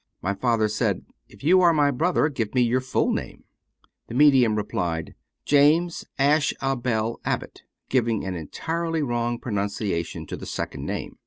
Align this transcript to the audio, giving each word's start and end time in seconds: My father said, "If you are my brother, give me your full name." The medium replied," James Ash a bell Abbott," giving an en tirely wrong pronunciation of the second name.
My 0.19 0.33
father 0.33 0.67
said, 0.67 1.05
"If 1.29 1.43
you 1.43 1.61
are 1.61 1.73
my 1.73 1.91
brother, 1.91 2.27
give 2.27 2.55
me 2.55 2.61
your 2.63 2.81
full 2.81 3.11
name." 3.11 3.43
The 4.07 4.15
medium 4.15 4.55
replied," 4.55 5.13
James 5.53 6.05
Ash 6.17 6.55
a 6.59 6.75
bell 6.75 7.19
Abbott," 7.23 7.61
giving 7.87 8.25
an 8.25 8.35
en 8.35 8.47
tirely 8.47 9.03
wrong 9.03 9.37
pronunciation 9.37 10.25
of 10.31 10.39
the 10.39 10.47
second 10.47 10.87
name. 10.87 11.19